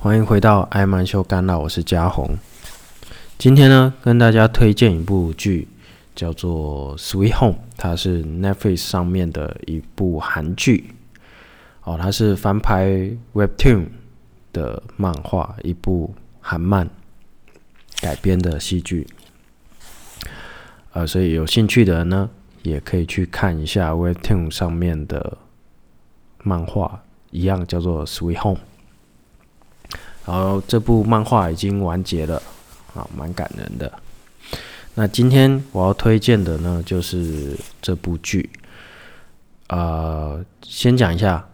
[0.00, 2.38] 欢迎回到艾曼秀干闹，我是嘉宏。
[3.36, 5.66] 今天呢，跟大家推荐一部剧，
[6.14, 10.94] 叫做《Sweet Home》，它是 Netflix 上面的一部韩剧。
[11.82, 13.86] 哦，它是翻拍 Webtoon
[14.52, 16.88] 的漫画，一部韩漫
[18.00, 19.04] 改编的戏剧。
[20.92, 22.30] 呃，所以有兴趣的人呢，
[22.62, 25.36] 也可以去看一下 Webtoon 上面的
[26.44, 27.02] 漫画，
[27.32, 28.60] 一样叫做《Sweet Home》。
[30.28, 32.42] 然后这部漫画已经完结了。
[32.94, 33.92] 啊，蛮感人的。
[34.94, 38.48] 那今天我要推荐的呢，就是这部剧。
[39.68, 41.46] 呃，先讲一下，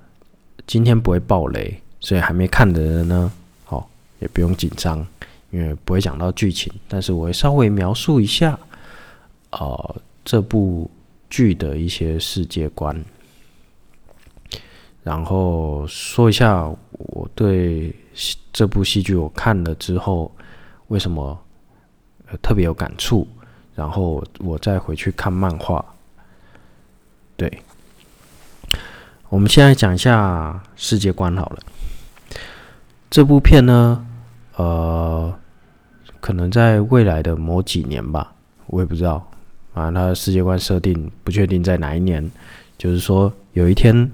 [0.67, 3.31] 今天不会爆雷，所以还没看的人呢，
[3.65, 5.05] 好，也不用紧张，
[5.51, 8.59] 因为不会讲到剧情，但是我会稍微描述一下，
[9.51, 10.91] 呃，这部
[11.29, 12.97] 剧的一些世界观，
[15.05, 17.95] 然后说一下我对
[18.53, 20.33] 这部戏剧我看了之后。
[20.89, 21.37] 为什么
[22.43, 23.27] 特别有感触？
[23.75, 25.83] 然后我再回去看漫画。
[27.37, 27.63] 对，
[29.31, 31.59] 我们现在讲一下世界观好了。
[33.11, 34.07] 这部片呢，
[34.57, 35.35] 呃，
[36.21, 38.35] 可能在未来的某几年吧，
[38.67, 39.27] 我也不知道。
[39.73, 42.31] 反正它的世界观设定不确定在哪一年。
[42.77, 44.13] 就是说，有一天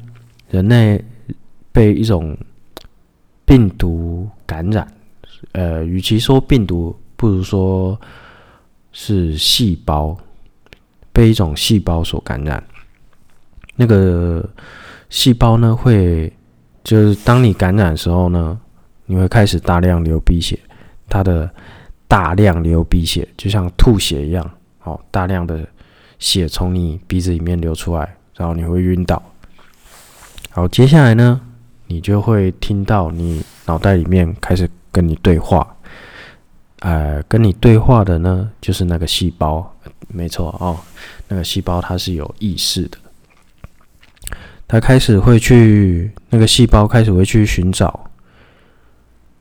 [0.51, 1.03] 人类
[1.73, 2.37] 被一种
[3.45, 4.87] 病毒感染。
[5.53, 7.99] 呃，与其说病毒，不如说
[8.93, 10.17] 是细胞
[11.13, 12.63] 被一种细胞所感染。
[13.75, 14.47] 那个
[15.09, 16.31] 细胞呢，会
[16.85, 18.61] 就是当你感染的时候呢，
[19.07, 20.59] 你会开始大量流鼻血。
[21.09, 21.51] 它的
[22.07, 25.67] 大量流鼻血，就像吐血一样，好，大量的
[26.19, 29.21] 血从你鼻子里面流出来，然后你会晕倒。
[30.51, 31.41] 好，接下来呢，
[31.87, 34.69] 你就会听到你脑袋里面开始。
[34.93, 35.77] 跟你对话，
[36.81, 39.73] 呃，跟你对话的呢，就是那个细胞，
[40.09, 40.77] 没错哦，
[41.29, 42.99] 那个细胞它是有意识的，
[44.67, 48.11] 它开始会去，那个细胞开始会去寻找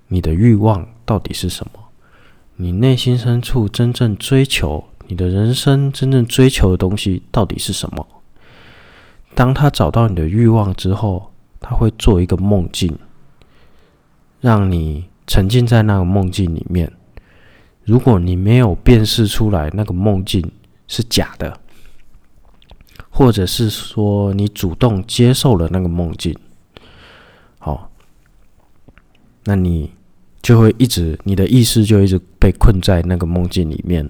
[0.08, 1.84] 你的欲望到底是什么，
[2.58, 8.08] 你内心深处真正追求，你的人生真正追求的东西到底是什么？
[9.39, 13.00] 当他找到你的欲望之后，他会做一个梦境，
[14.41, 15.05] 让你。
[15.31, 16.91] 沉浸在那个梦境里面，
[17.83, 20.51] 如果你没有辨识出来那个梦境
[20.88, 21.59] 是假的，
[23.11, 26.35] 或者是说你主动接受了那个梦境，
[27.59, 27.91] 好，
[29.44, 29.91] 那你
[30.41, 34.09] 就会一直，你的意识就一直被困在那个梦境里面，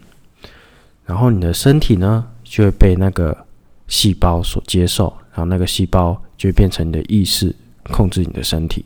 [1.04, 3.46] 然后你的身体呢，就会被那个
[3.90, 7.54] 细胞所接受，然后那个细胞就变成你的意识，
[7.92, 8.86] 控制你的身体。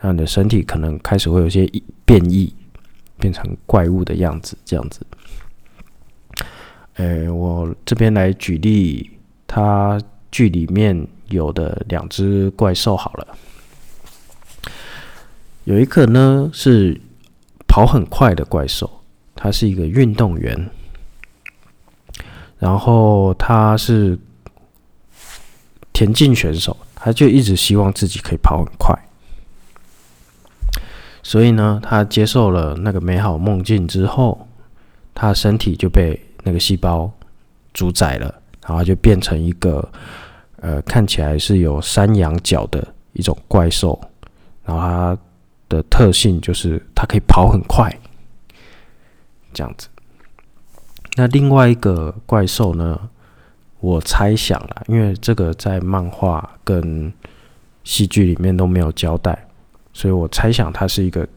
[0.00, 1.64] 让你的身体可能开始会有些
[2.04, 2.52] 变异，
[3.20, 5.06] 变成怪物的样子，这样子。
[6.94, 9.08] 诶，我这边来举例，
[9.46, 10.00] 它
[10.32, 13.28] 剧里面有的两只怪兽好了。
[15.62, 17.00] 有一个呢是
[17.68, 18.90] 跑很快的怪兽，
[19.36, 20.68] 它是一个运动员，
[22.62, 24.16] 然后他是
[25.92, 28.96] 田径选手，他就一直希望自己可以跑很快。
[31.24, 34.46] 所以呢，他接受了那个美好梦境之后，
[35.12, 37.10] 他身体就被那个细胞
[37.74, 38.32] 主宰了，
[38.64, 39.90] 然后就变成一个
[40.60, 44.00] 呃看起来是有山羊角的一种怪兽，
[44.64, 45.18] 然后它
[45.68, 47.92] 的特性就是它可以跑很快，
[49.52, 49.88] 这样子。
[51.16, 52.98] 那另外一个怪兽呢，
[53.80, 57.12] 我猜想了，因为这个在漫画跟
[57.84, 59.46] 戏剧里面都没有交代。
[59.92, 61.28] 所以我猜想他是一个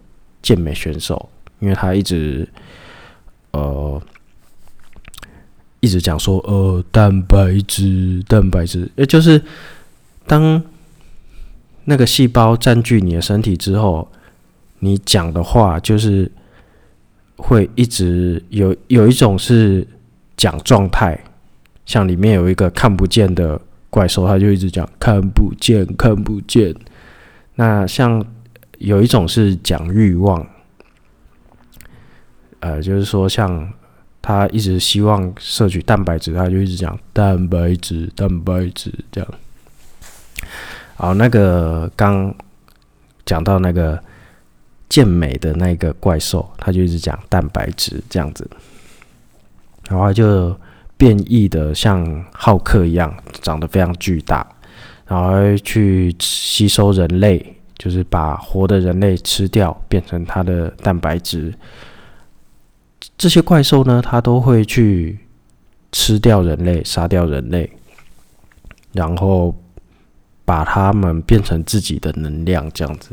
[0.42, 2.48] 健美选手，因为他一直
[3.52, 4.02] 呃
[5.82, 9.42] 一直讲说呃蛋白质蛋白质，也就是
[10.26, 10.64] 当
[11.84, 14.08] 那个细胞占据你的身体之后，
[14.80, 16.32] 你讲的话就是
[17.38, 19.88] 会一直有有一种是
[20.38, 21.20] 讲状态，
[21.86, 23.60] 像里面有一个看不见的
[23.90, 26.76] 怪兽，他就一直讲看不见看不见，
[27.56, 28.26] 那像。
[28.80, 30.46] 有一种是讲欲望，
[32.60, 33.72] 呃，就是说，像
[34.22, 39.34] 他一直希望摄取蛋白质，他就一直讲蛋白质、蛋白质这样。
[40.96, 42.36] 好，那个刚
[43.26, 43.98] 讲到那个
[44.90, 48.50] 健美的那个怪兽，他就一直讲蛋白质这样子，
[49.90, 50.58] 然后就
[50.98, 54.48] 变异的像浩克一样，长得非常巨大，
[55.06, 57.52] 然后去吸收人类。
[57.78, 61.54] 就是把活的人类吃掉，变成它的蛋白质。
[63.18, 65.20] 这些怪兽呢，它都会去
[65.92, 67.70] 吃掉人类，杀掉人类，
[68.94, 69.54] 然后
[70.46, 73.10] 把它们变成自己的能量，这样子。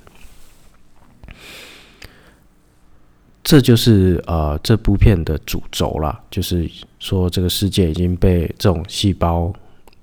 [3.52, 6.66] 这就是呃这部片的主轴啦，就是
[6.98, 9.52] 说这个世界已经被这种细胞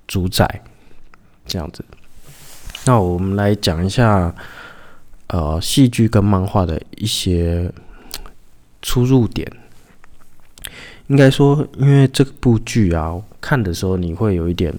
[0.06, 0.62] 主宰，
[1.46, 1.84] 这样子。
[2.84, 4.32] 那我们来讲一下
[5.26, 7.68] 呃戏剧跟漫画的一些
[8.82, 9.50] 出入点。
[11.08, 14.72] 应该说，因为这部剧啊，看的时候你会有一点，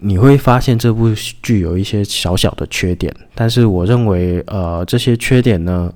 [0.00, 1.14] 你会发现这部
[1.44, 5.94] 剧有一些小小的缺点，但是我认为呃这些缺点呢。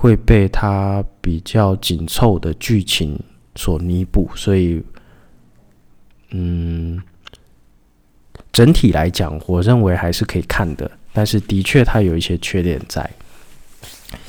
[0.00, 3.20] 会被它比较紧凑的剧情
[3.54, 4.82] 所弥补，所以，
[6.30, 6.98] 嗯，
[8.50, 10.90] 整体来讲，我认为还是可以看的。
[11.12, 13.10] 但是，的确它有一些缺点在。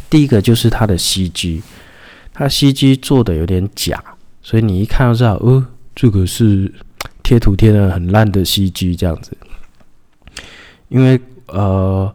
[0.09, 1.62] 第一个就是它的 CG，
[2.33, 4.03] 它 CG 做的有点假，
[4.41, 5.65] 所以你一看就知道，哦，
[5.95, 6.69] 这个是
[7.23, 9.31] 贴图贴的很烂的 CG 这样子。
[10.89, 12.13] 因为，呃，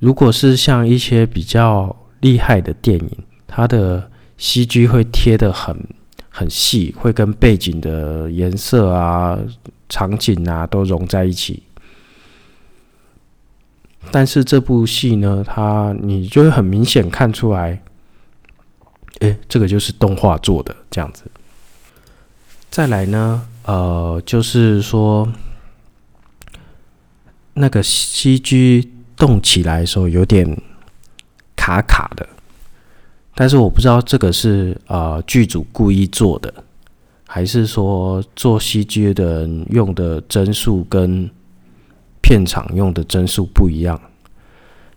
[0.00, 3.10] 如果是像一些比较厉害的电影，
[3.46, 5.76] 它的 CG 会贴得很
[6.28, 9.38] 很细，会跟背景的颜色啊、
[9.88, 11.62] 场景啊都融在一起。
[14.10, 17.82] 但是这部戏呢，它你就会很明显看出来，
[19.20, 21.24] 诶，这个就是动画做的这样子。
[22.70, 25.30] 再来呢，呃，就是说
[27.54, 30.60] 那个 CG 动起来的时候有点。
[31.68, 32.26] 卡卡的，
[33.34, 36.52] 但是我不知道这个是呃剧组故意做的，
[37.26, 41.28] 还是说做 CG 的人用的帧数跟
[42.22, 44.00] 片场用的帧数不一样。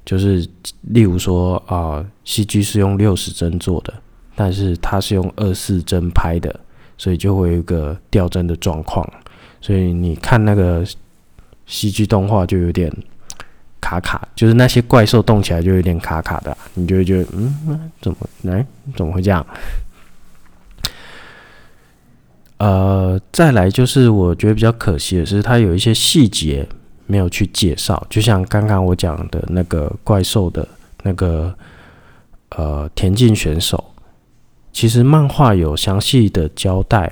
[0.06, 0.48] 就是
[0.84, 3.94] 例如说啊、，CG 是用六十帧做的，
[4.34, 6.58] 但是它是用二四帧拍的，
[6.98, 9.06] 所以就会有一个掉帧的状况。
[9.60, 10.86] 所以你看那个
[11.68, 12.90] CG 动画就有点。
[13.82, 19.46] 卡卡，就是那些怪兽动起来就有点卡卡的，你就会觉得嗯，怎么来怎么会这样？
[22.58, 26.66] 呃，再来就是我觉得比较可惜的是，它有一些细节
[27.08, 30.66] 没有去介绍，就像刚刚我讲的那个怪兽的
[31.02, 31.54] 那个
[32.50, 33.84] 呃田径选手，
[34.72, 37.12] 其实漫画有详细的交代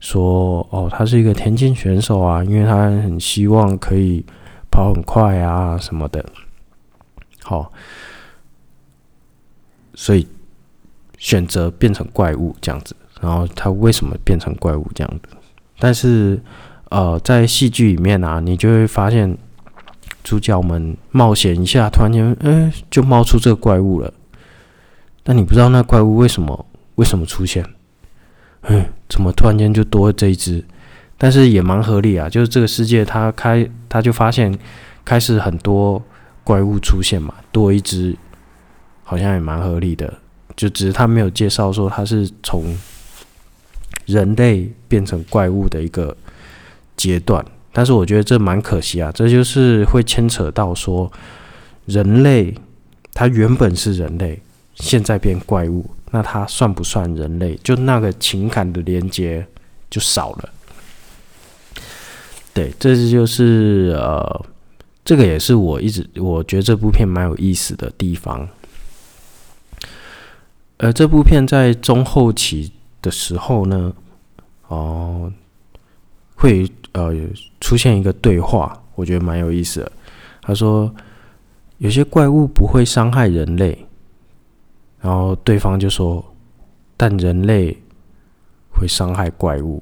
[0.00, 4.24] 说，哦，他是一个田径选手啊，因为他很希望可以。
[4.78, 6.24] 跑很快啊什么的，
[7.42, 7.72] 好，
[9.92, 10.24] 所以
[11.16, 12.94] 选择变成怪物这样子。
[13.20, 15.36] 然后他为什么变成怪物这样子？
[15.80, 16.40] 但是
[16.90, 19.36] 呃，在戏剧里面啊，你就会发现
[20.22, 24.14] 主角们冒险一下，突然间哎、就冒出这个怪物了。
[25.24, 27.66] 但你不知道那怪物为什么为什么出现？
[28.62, 30.64] 嗯，怎么突然间就多了这一只？
[31.18, 34.56] 但是也蛮合理啊，就是这个世界，他开他就发现
[35.04, 36.00] 开始很多
[36.44, 38.16] 怪物出现嘛，多一只
[39.02, 40.14] 好像也蛮合理的，
[40.54, 42.76] 就只是他没有介绍说他是从
[44.06, 46.16] 人类变成怪物的一个
[46.96, 51.10] 阶段，但是我觉得这蛮可惜啊，这就是会牵扯到说
[51.86, 52.54] 人类
[53.12, 54.40] 他原本是人类，
[54.76, 57.58] 现在变怪物，那他算不算人类？
[57.64, 59.44] 就那个情感的连接
[59.90, 60.48] 就少了。
[62.58, 64.44] 对，这就是呃，
[65.04, 68.48] 这个也是我一直我觉得这部片蛮有意思的地方。
[70.78, 73.92] 呃，这部片在中后期的时候呢，
[74.66, 75.32] 哦、
[76.34, 77.14] 会呃
[77.60, 79.92] 出现一个对话，我觉得蛮有意思的。
[80.42, 80.92] 他说，
[81.76, 83.86] 有些怪物不会伤害人类，
[85.00, 86.24] 然后对方就说，
[86.96, 87.76] 但人类
[88.68, 89.80] 会伤害怪物。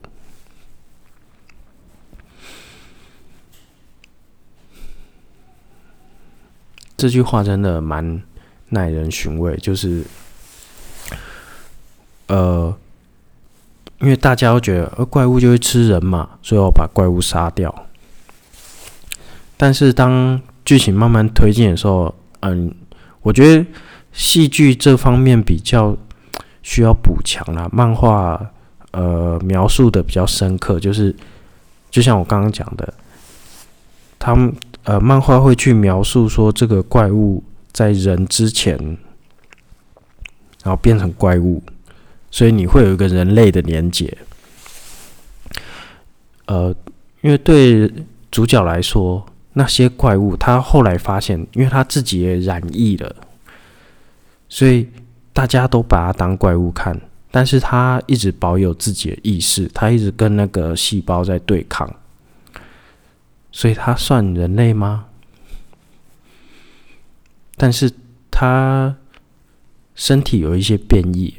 [6.97, 8.23] 这句话真的蛮
[8.71, 10.03] 耐人寻味，就是，
[12.29, 12.75] 呃，
[14.01, 17.87] 因为大家都觉得，呃，怪物就会吃人嘛，所以我把怪物杀掉。
[19.59, 22.75] 但是当剧情慢慢推进的时候，嗯，
[23.21, 23.67] 我觉得
[24.13, 25.95] 戏剧这方面比较
[26.63, 27.69] 需要补强啦。
[27.71, 28.41] 漫画
[28.93, 31.15] 呃描述的比较深刻，就是
[31.91, 32.95] 就像我刚刚讲的，
[34.19, 34.51] 他们。
[34.87, 38.79] 呃，漫画会去描述说这个怪物在人之前，
[40.63, 41.61] 然后变成怪物，
[42.31, 44.17] 所以你会有一个人类的连结。
[46.47, 46.73] 呃，
[47.21, 47.93] 因为对
[48.31, 53.17] 主角来说，那些怪物，他后来发现，因为他自己也染疫了，
[54.49, 54.89] 所以
[55.33, 56.97] 大家都把他当怪物看。
[57.33, 61.93] 但是他一直保有自己的意识，他一直跟那个细胞在对抗，
[63.57, 65.07] 所以他算人类吗？
[67.57, 67.91] 但是
[68.31, 68.95] 他
[69.95, 71.35] 身体有一些变异，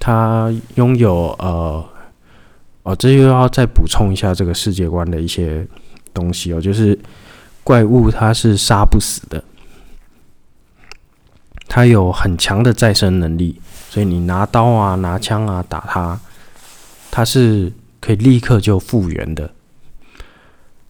[0.00, 1.86] 他拥有呃，
[2.84, 5.68] 哦，这又要再补充一下这个世界观的一些
[6.14, 6.98] 东西哦，就是
[7.62, 9.44] 怪物它是杀不死的，
[11.68, 13.60] 它有很强的再生能力。
[13.90, 16.18] 所以你拿刀啊、拿枪啊打它，
[17.10, 19.52] 它是可以立刻就复原的。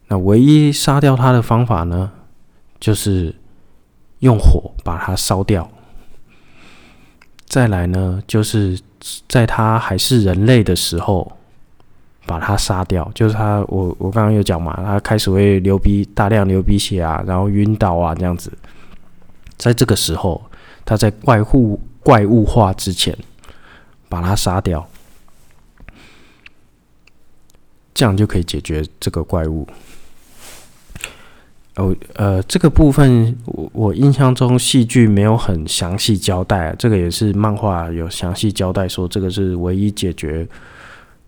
[0.08, 2.10] 那唯一杀掉他的方法呢，
[2.78, 3.34] 就是
[4.20, 5.70] 用火把它烧掉。
[7.46, 8.80] 再来呢，就是
[9.28, 11.36] 在他还是人类的时候
[12.26, 13.10] 把他杀掉。
[13.14, 18.52] 就是他，我我刚刚有讲嘛，他开始会流鼻，大量流鼻血啊，然后晕倒啊这样子。
[19.56, 20.42] 在这个时候，
[20.84, 21.80] 他在怪物。
[22.04, 23.16] 怪物化之前，
[24.10, 24.86] 把它杀掉，
[27.94, 29.66] 这样就可以解决这个怪物。
[31.76, 40.46] 哦，呃，这个部分我我印象中戏剧没有很详细交代，这个也是漫画有详细交代说，这个是唯一解决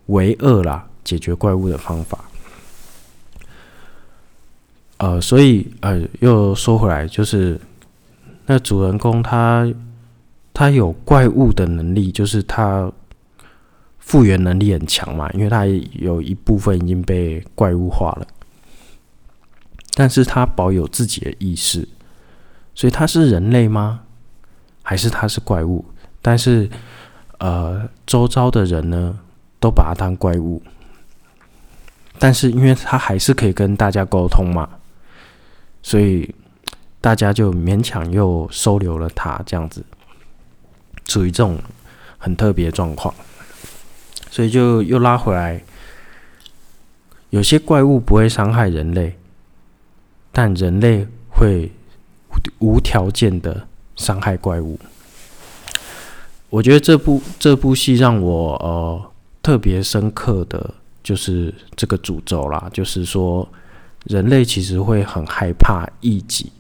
[0.06, 2.18] 唯二啦，解决怪物的方法。
[4.98, 7.60] 呃，所以呃，又说回来，就是
[8.46, 9.72] 那主人公他。
[10.58, 12.90] 他有怪物的能力，就是他
[13.98, 18.26] 复原能力很强嘛，因为他有一部分已经被怪物化了，
[19.98, 21.88] 但是他保有自己的意识，
[22.74, 24.02] 所以他是人类吗？
[24.82, 25.82] 还是他是怪物？
[26.20, 26.68] 但是
[27.38, 29.18] 呃，周遭的人呢，
[29.58, 30.62] 都把他当怪物，
[32.18, 34.68] 但是因为他还是可以跟大家沟通嘛，
[35.82, 36.34] 所以
[37.00, 39.82] 大家就勉强又收留了他这样子。
[41.06, 41.58] 处于这种
[42.18, 43.14] 很特别状况，
[44.30, 45.62] 所以就又拉回来。
[47.30, 49.16] 有些怪物不会伤害人类，
[50.37, 51.73] 但人类会
[52.59, 54.78] 无条件的伤害怪物。
[56.50, 59.11] 我觉得这部这部戏让我呃
[59.43, 63.49] 特别深刻的就是这个诅咒啦，就是说
[64.05, 66.52] 人类其实会很害怕异己，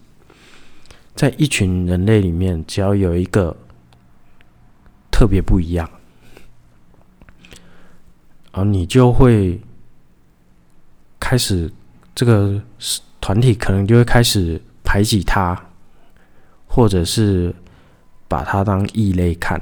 [1.14, 3.54] 在一群人类里面，只要有一个。
[5.18, 5.88] 特别不一样，
[8.52, 9.58] 而你就会
[11.18, 11.72] 开始
[12.14, 12.60] 这个
[13.26, 15.60] 团体可能就会开始排挤他，
[16.68, 17.52] 或者是
[18.28, 19.60] 把他当异类看。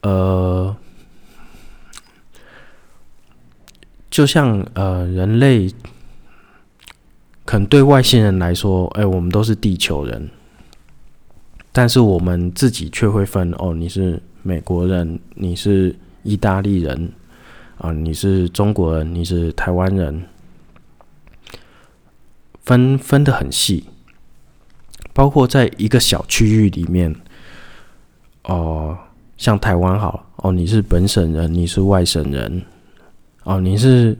[0.00, 0.74] 呃，
[4.08, 5.70] 就像呃人类，
[7.44, 10.30] 可能对外星人来说，哎，我们都是地球人。
[11.72, 17.12] 但是我们自己却会分哦，你是美国人，你是意大利人，
[17.76, 20.24] 啊，你是中国人，你是台湾人，
[22.68, 23.84] 分分得很细，
[25.14, 27.16] 包括在一个小区域里面，
[28.44, 28.94] 哦，
[29.38, 32.62] 像台湾好，哦，你是本省人，你是外省人，
[33.44, 34.14] 哦，你是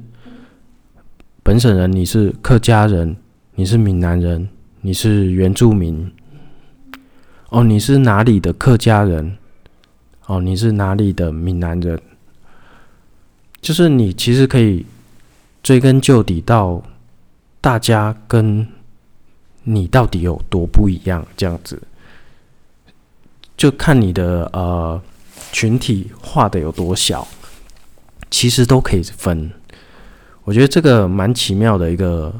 [1.42, 3.14] 本省人，你是客家人，
[3.54, 4.48] 你是闽南人，
[4.80, 6.10] 你是原住民。
[7.50, 9.36] 哦，你是哪里的客家人？
[10.24, 12.00] 哦，你是哪里的闽南人？
[13.60, 14.86] 就是你其实可以
[15.62, 16.82] 追根究底到
[17.60, 18.66] 大家跟
[19.64, 21.82] 你到底有多不一样，这样子，
[23.56, 25.00] 就看你的呃
[25.52, 27.26] 群体画的有多小，
[28.30, 29.50] 其实都可以分。
[30.44, 32.32] 我觉得这个蛮奇妙的一个，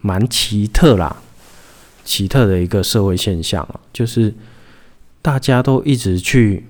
[0.00, 1.16] 蛮奇特啦。
[2.02, 4.34] 奇特的一个社会现象啊，就是
[5.22, 6.66] 大家都一直去，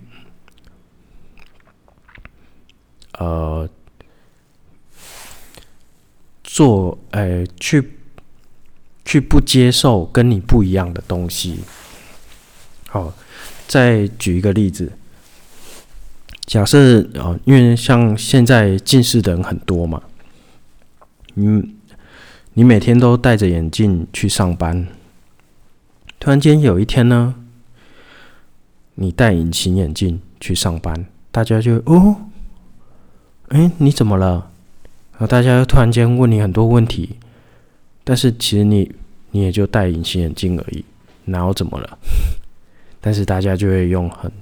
[3.19, 3.67] 呃，
[6.43, 7.93] 做，呃，去，
[9.05, 11.61] 去不接受跟你不一样的东西。
[12.89, 13.13] 好，
[13.69, 14.93] 再举一个例子，
[16.47, 20.03] 假设啊、因为像现在近视的人很多嘛，
[21.35, 21.75] 嗯，
[22.55, 24.87] 你每天都戴着眼镜去上班。
[26.19, 27.35] 突然间有一天呢，
[28.95, 32.17] 你戴隐形眼镜去上班，大家就哦，
[33.49, 34.50] 哎，你怎么了？
[35.21, 37.17] 然后大家又突然间问你很多问题，
[38.05, 38.91] 但是其实你
[39.33, 40.83] 你也就戴隐形眼镜而已，
[41.27, 41.99] 哪有怎么了？
[43.03, 44.33] 但是大家就会用很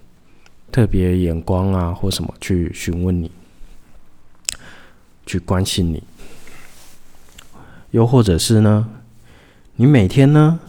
[0.71, 3.29] 特别眼光啊或什么去询问你，
[5.27, 6.01] 去关心你。
[7.91, 8.89] 又或者是呢，
[9.75, 10.61] 你每天呢，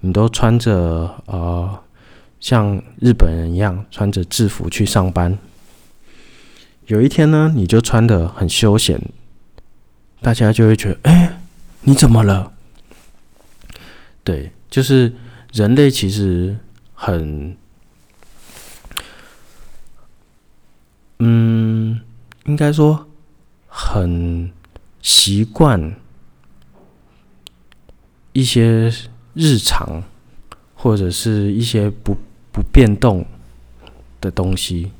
[0.00, 1.78] 你都穿着呃，
[2.40, 5.36] 像日本人一样穿着制服去上班。
[6.86, 8.98] 有一天呢，你就穿得很休闲，
[10.20, 11.40] 大家就会觉得，哎，
[11.82, 12.52] 你怎么了？
[14.22, 15.12] 对，就是
[15.52, 16.56] 人类其实
[16.94, 17.56] 很，
[21.18, 22.00] 嗯，
[22.44, 23.08] 应该说
[23.66, 24.52] 很
[25.00, 25.94] 习惯
[28.32, 28.92] 一些
[29.34, 30.02] 日常
[30.74, 32.14] 或者是一些不
[32.52, 33.24] 不变动
[34.20, 34.92] 的东西。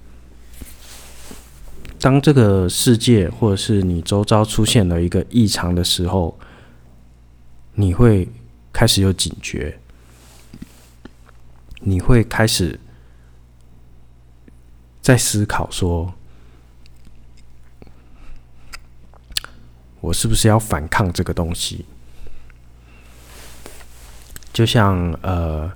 [2.00, 6.38] 当这个世界或者是你周遭出现了一个异常的时候，
[7.74, 8.26] 你会
[8.72, 9.78] 开始有警觉，
[11.80, 12.80] 你会开始
[15.02, 16.14] 在思考说，
[20.00, 21.84] 我是不是要反抗这个东西？
[24.54, 25.70] 就像呃，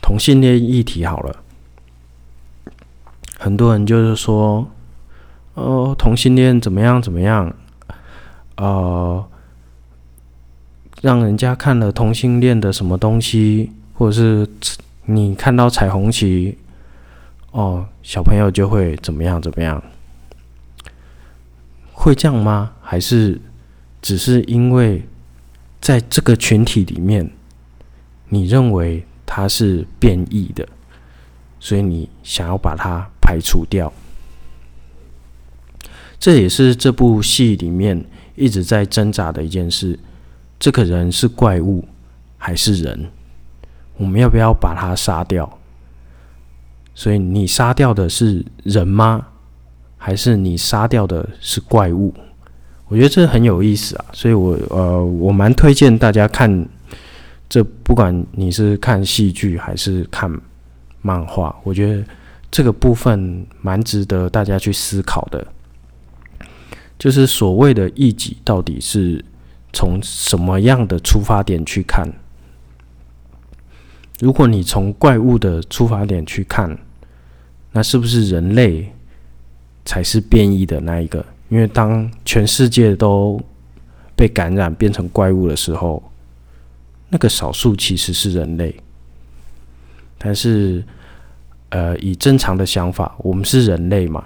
[0.00, 1.44] 同性恋议题好了，
[3.38, 4.68] 很多人就是说。
[5.54, 7.00] 哦，同性恋怎么样？
[7.00, 7.54] 怎么样？
[8.56, 9.24] 呃，
[11.02, 14.48] 让人家看了同性恋的什么东西，或者是
[15.04, 16.56] 你看到彩虹旗，
[17.50, 19.40] 哦，小朋友就会怎么样？
[19.42, 19.82] 怎么样？
[21.92, 22.72] 会这样吗？
[22.80, 23.40] 还是
[24.00, 25.06] 只是因为
[25.80, 27.30] 在这个群体里面，
[28.28, 30.66] 你认为它是变异的，
[31.60, 33.92] 所以你想要把它排除掉？
[36.22, 38.00] 这也是这部戏里面
[38.36, 39.98] 一直在挣扎的一件事：
[40.56, 41.84] 这个人是怪物
[42.38, 43.10] 还是人？
[43.96, 45.58] 我们要不要把他杀掉？
[46.94, 49.26] 所以你杀掉的是人吗？
[49.98, 52.14] 还是你杀掉的是怪物？
[52.86, 54.04] 我觉得这很有意思啊！
[54.12, 56.68] 所以我呃，我蛮推荐大家看
[57.48, 60.30] 这，不管你是看戏剧还是看
[61.00, 62.04] 漫画，我觉得
[62.48, 65.44] 这个部分蛮值得大家去思考的。
[66.98, 69.24] 就是所谓的异己，到底是
[69.72, 72.08] 从什么样的出发点去看？
[74.20, 76.78] 如果你从怪物的出发点去看，
[77.72, 78.92] 那是不是人类
[79.84, 81.24] 才是变异的那一个？
[81.48, 83.40] 因为当全世界都
[84.14, 86.02] 被感染变成怪物的时候，
[87.08, 88.74] 那个少数其实是人类。
[90.18, 90.84] 但是，
[91.70, 94.24] 呃，以正常的想法，我们是人类嘛？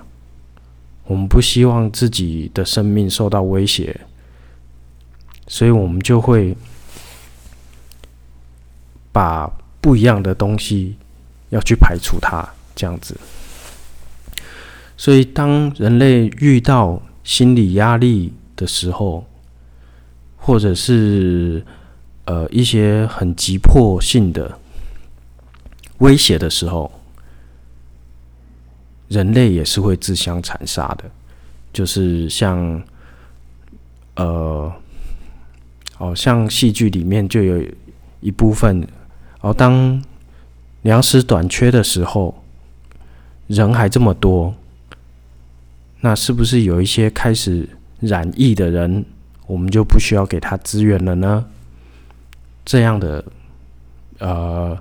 [1.07, 3.99] 我们不希望自己的生命受到威胁，
[5.47, 6.57] 所以我们就会
[9.13, 10.97] 把不一样的东西
[11.51, 13.17] 要去排除它，这样子。
[14.97, 19.25] 所以，当人类遇到心理压力的时候，
[20.39, 21.65] 或者是
[22.25, 24.59] 呃一些很急迫性的
[25.99, 26.91] 威胁的时候，
[29.09, 31.05] 人类也是会自相残杀的，
[31.73, 32.83] 就是像，
[34.17, 34.73] 呃，
[35.99, 37.65] 哦，像戏剧里面就有
[38.21, 38.87] 一部分，
[39.41, 40.03] 哦，当
[40.83, 42.43] 粮食短缺的时候，
[43.47, 44.55] 人还这么多，
[46.01, 47.69] 那是不是有一些开始
[48.01, 49.05] 染疫的人，
[49.47, 51.47] 我们就不需要给他资源了呢？
[52.65, 53.25] 这样的，
[54.19, 54.77] 呃，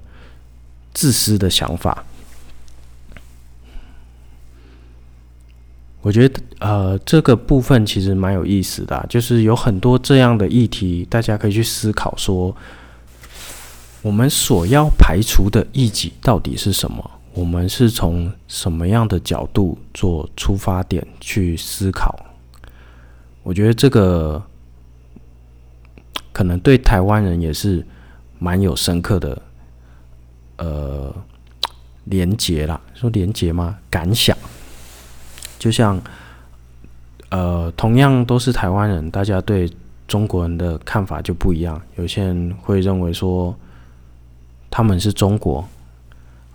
[0.94, 2.04] 自私的想法。
[6.06, 12.56] 我觉得，呃，这个部分其实蛮有意思的，就是有很多这样的议题，大家可以去思考说，
[14.04, 17.10] 我们所要排除的异己到底是什么？
[17.34, 22.16] 我们是从什么样的角度做出发点去思考？
[23.42, 24.40] 我觉得这个
[26.32, 27.84] 可能对台湾人也是
[28.38, 29.42] 蛮有深刻的，
[30.58, 31.12] 呃，
[32.04, 33.80] 连结啦，说连结吗？
[33.90, 34.38] 感想。
[35.58, 36.00] 就像，
[37.30, 39.70] 呃，同样都是台湾人，大家对
[40.08, 41.82] 中国人的看法就不一样。
[41.96, 43.56] 有些人会认为说
[44.70, 45.68] 他们是中国，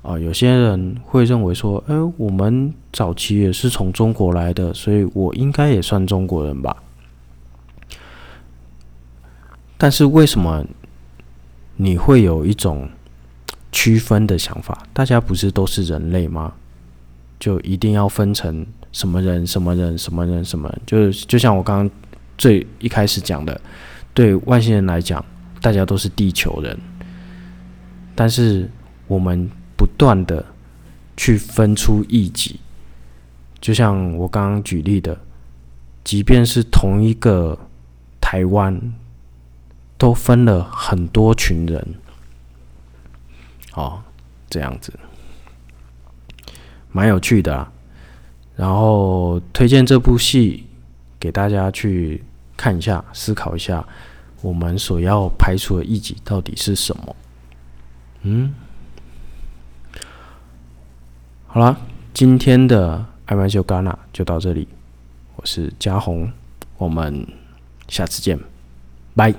[0.03, 6.77] 啊、有些人会认为说，哎，我们早期也是从中国来的，所以我应该也算中国人吧。
[9.77, 10.65] 但是为什么
[11.77, 12.89] 你会有一种
[13.73, 14.87] 区分的想法？
[14.93, 16.53] 大家不是都是人类吗？
[17.39, 18.67] 就一定要分成？
[18.93, 19.47] 什么人？
[19.47, 19.97] 什么人？
[19.97, 20.45] 什么人？
[20.45, 20.73] 什么？
[20.87, 21.91] 就是就像我刚刚
[22.37, 23.61] 最一开始讲的，
[24.13, 25.25] 对外星人来讲，
[25.61, 26.79] 大家都是地球人。
[28.15, 28.69] 但是
[29.07, 30.45] 我们不断的
[31.17, 32.59] 去分出异己，
[33.61, 35.19] 就像我刚刚举例的，
[36.05, 37.59] 即便是同一个
[38.21, 38.93] 台湾，
[39.97, 41.95] 都分了很多群人，
[43.75, 44.03] 哦，
[44.51, 44.93] 这样子，
[46.91, 47.73] 蛮有趣的啊。
[48.61, 50.67] 然后推荐这部戏
[51.19, 52.23] 给大家去
[52.59, 53.83] 看一下，思考一下，
[54.43, 57.17] 我们所要排除的异己到底是什么？
[58.21, 58.55] 嗯，
[61.47, 61.75] 好了，
[62.13, 64.69] 今天的爱曼秀戛纳就到这里，
[65.37, 66.31] 我是嘉宏，
[66.77, 67.27] 我们
[67.89, 68.39] 下次见，
[69.15, 69.35] 拜。